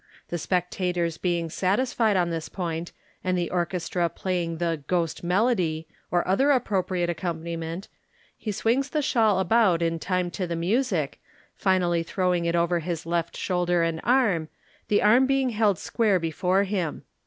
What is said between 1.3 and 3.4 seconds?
satisfied on this point, and